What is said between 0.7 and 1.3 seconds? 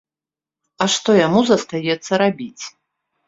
А што